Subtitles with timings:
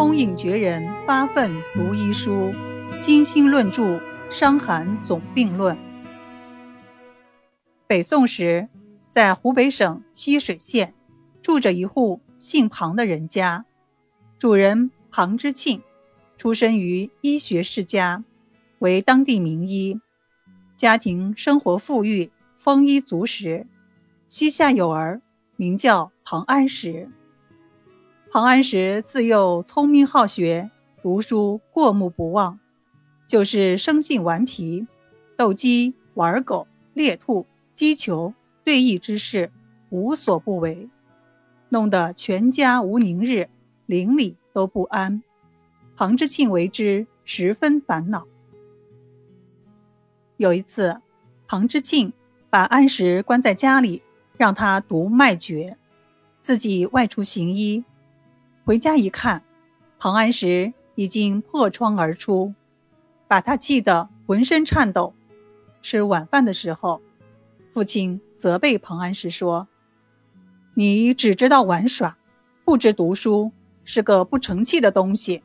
[0.00, 2.54] 通隐绝人八愤读医书，
[2.98, 3.82] 精心论著
[4.30, 5.76] 《伤寒总病论》。
[7.86, 8.70] 北宋时，
[9.10, 10.94] 在湖北省浠水县
[11.42, 13.66] 住着一户姓庞的人家，
[14.38, 15.82] 主人庞之庆
[16.38, 18.24] 出身于医学世家，
[18.78, 20.00] 为当地名医，
[20.78, 23.66] 家庭生活富裕，丰衣足食，
[24.26, 25.20] 膝下有儿，
[25.56, 27.10] 名叫庞安石。
[28.32, 30.70] 庞安石自幼聪明好学，
[31.02, 32.60] 读书过目不忘，
[33.26, 34.86] 就是生性顽皮，
[35.36, 39.50] 斗鸡、玩狗、猎兔、击球、对弈之事
[39.88, 40.88] 无所不为，
[41.70, 43.48] 弄得全家无宁日，
[43.86, 45.24] 邻里都不安。
[45.96, 48.28] 庞之庆为之十分烦恼。
[50.36, 51.00] 有一次，
[51.48, 52.12] 庞之庆
[52.48, 54.04] 把安石关在家里，
[54.36, 55.76] 让他读脉诀，
[56.40, 57.84] 自己外出行医。
[58.64, 59.42] 回家一看，
[59.98, 62.54] 庞安石已经破窗而出，
[63.26, 65.14] 把他气得浑身颤抖。
[65.82, 67.00] 吃晚饭的时候，
[67.72, 69.66] 父亲责备庞安石说
[70.74, 72.18] ：“你只知道玩耍，
[72.64, 73.50] 不知读书，
[73.82, 75.42] 是个不成器的东西。”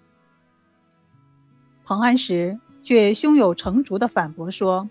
[1.85, 4.89] 庞安石却胸有成竹地反驳说：“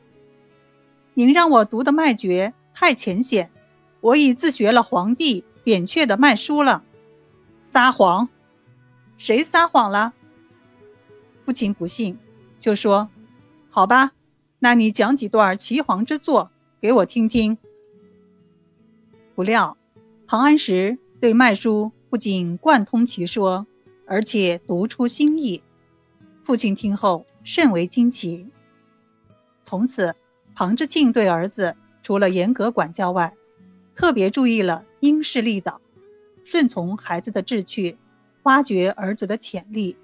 [1.15, 3.51] 您让我读的脉诀太浅显，
[4.01, 6.83] 我已自学了黄帝、扁鹊的脉书了。”
[7.65, 8.29] 撒谎！
[9.17, 10.13] 谁撒谎了？
[11.41, 12.19] 父亲不信，
[12.59, 13.09] 就说
[13.71, 14.13] ：“好吧，
[14.59, 17.57] 那你讲几段岐黄之作给我听听。”
[19.35, 19.79] 不料，
[20.27, 23.67] 庞安石对脉书不仅贯通其说，
[24.07, 25.63] 而且读出心意。
[26.45, 28.51] 父亲听后甚为惊奇。
[29.63, 30.15] 从此，
[30.55, 33.35] 庞之庆对儿子除了严格管教外，
[33.95, 35.81] 特别注意了因势利导。
[36.45, 37.99] 顺从孩子的志趣，
[38.45, 39.97] 挖掘儿子的潜力。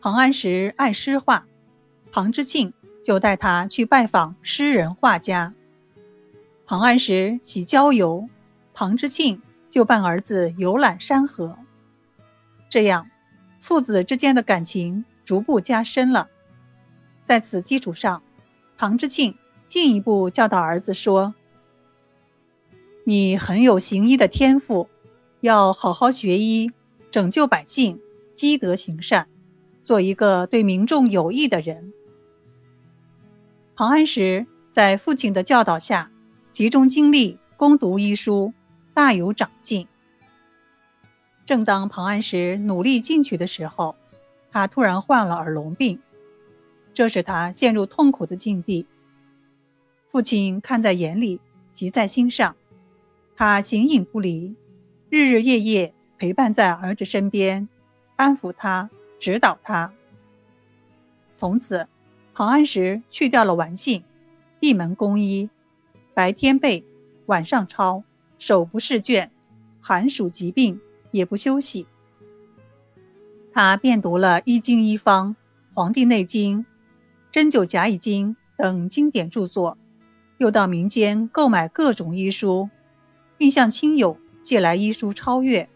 [0.00, 1.46] 庞安石爱诗画，
[2.12, 2.72] 庞之庆
[3.02, 5.54] 就带他去拜访诗人画家。
[6.64, 8.28] 庞安石喜郊游，
[8.72, 11.58] 庞之庆就伴儿子游览山河。
[12.70, 13.10] 这样，
[13.60, 16.28] 父子之间的感情逐步加深了。
[17.24, 18.22] 在此基础上，
[18.76, 21.34] 庞之庆进一步教导儿子说。
[23.08, 24.90] 你很有行医的天赋，
[25.40, 26.70] 要好好学医，
[27.10, 27.98] 拯救百姓，
[28.34, 29.28] 积德行善，
[29.82, 31.90] 做一个对民众有益的人。
[33.74, 36.12] 庞安石在父亲的教导下，
[36.50, 38.52] 集中精力攻读医书，
[38.92, 39.88] 大有长进。
[41.46, 43.96] 正当庞安石努力进取的时候，
[44.52, 45.98] 他突然患了耳聋病，
[46.92, 48.86] 这使他陷入痛苦的境地。
[50.04, 51.40] 父亲看在眼里，
[51.72, 52.54] 急在心上。
[53.40, 54.56] 他形影不离，
[55.08, 57.68] 日日夜夜陪伴在儿子身边，
[58.16, 59.92] 安抚他，指导他。
[61.36, 61.86] 从此，
[62.34, 64.02] 庞安石去掉了玩性，
[64.58, 65.50] 闭门攻医，
[66.12, 66.84] 白天背，
[67.26, 68.02] 晚上抄，
[68.40, 69.30] 手不释卷，
[69.80, 70.80] 寒暑疾病
[71.12, 71.86] 也不休息。
[73.52, 75.28] 他遍读了《医经》《医方》
[75.72, 76.58] 《黄帝内经》
[77.30, 79.78] 《针灸甲乙经》等经典著作，
[80.38, 82.68] 又到民间购买各种医书。
[83.38, 85.70] 并向亲友借来医书超越，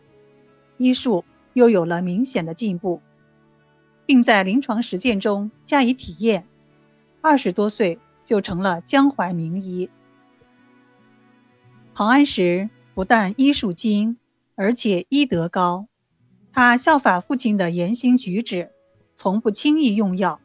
[0.76, 1.24] 医术
[1.54, 3.00] 又有了明显的进步，
[4.04, 6.46] 并在临床实践中加以体验。
[7.20, 9.88] 二十多岁就成了江淮名医。
[11.94, 14.18] 庞安石不但医术精，
[14.56, 15.86] 而且医德高。
[16.52, 18.72] 他效法父亲的言行举止，
[19.14, 20.40] 从不轻易用药，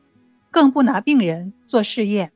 [0.52, 2.32] 更不拿病人做试验。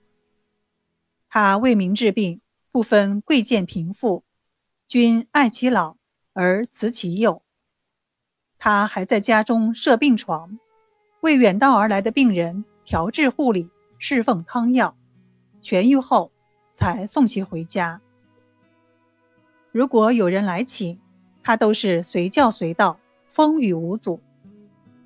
[1.29, 2.41] 他为民治病，
[2.71, 4.23] 不分贵贱贫富。
[4.91, 5.95] 君爱其老
[6.33, 7.43] 而慈其幼。
[8.59, 10.59] 他还在家中设病床，
[11.21, 14.97] 为远道而来的病人调治护理、侍奉汤药，
[15.61, 16.33] 痊愈后
[16.73, 18.01] 才送其回家。
[19.71, 20.99] 如果有人来请，
[21.41, 22.99] 他都是随叫随到，
[23.29, 24.19] 风雨无阻，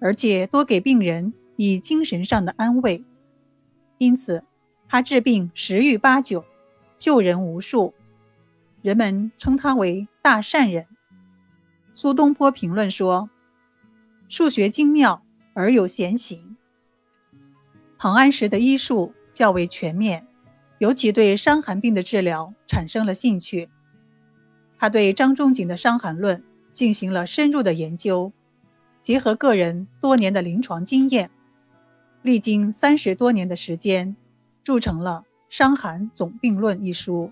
[0.01, 3.05] 而且多给病人以精神上的安慰。
[3.99, 4.43] 因此，
[4.89, 6.43] 他治病十愈八九，
[6.97, 7.93] 救人无数。
[8.85, 10.85] 人们称他为大善人。
[11.95, 13.31] 苏东坡评论说
[14.29, 15.23] ：“数学精妙
[15.55, 16.55] 而有闲行。”
[17.97, 20.27] 庞安石的医术较为全面，
[20.77, 23.71] 尤其对伤寒病的治疗产生了兴趣。
[24.77, 26.37] 他对张仲景的《伤寒论》
[26.71, 28.31] 进行了深入的研究，
[29.01, 31.31] 结合个人多年的临床经验，
[32.21, 34.15] 历经三十多年的时间，
[34.63, 37.31] 铸成了《伤寒总病论》一书。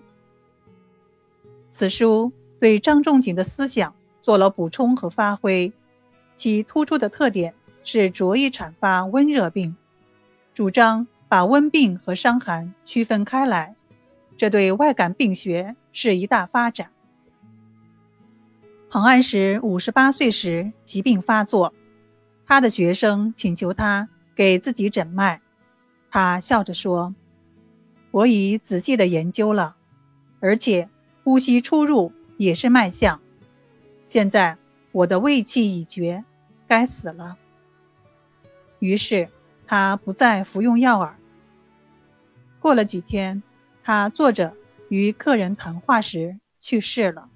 [1.76, 5.72] 此书对张仲景的思想做了补充和发挥，
[6.36, 9.76] 其突出的特点是着意阐发温热病，
[10.54, 13.74] 主张把温病和伤寒区分开来，
[14.36, 16.92] 这对外感病学是一大发展。
[18.88, 21.74] 彭安石五十八岁时疾病发作，
[22.46, 25.40] 他的学生请求他给自己诊脉，
[26.08, 27.16] 他笑着说
[28.12, 29.74] ：“我已仔细的研究了，
[30.38, 30.88] 而且
[31.24, 33.20] 呼吸出入也是脉象。
[34.04, 34.58] 现在
[34.92, 36.24] 我的胃气已绝，
[36.68, 37.38] 该死了。”
[38.78, 39.30] 于是
[39.66, 41.14] 他不再服用药饵。
[42.60, 43.42] 过了几天，
[43.82, 44.54] 他坐着
[44.90, 47.30] 与客人谈话时去世了。